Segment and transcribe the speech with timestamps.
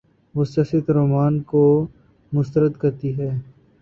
[0.35, 1.63] وہ سیاسی رومان کو
[2.31, 3.29] مسترد کرتی ہے۔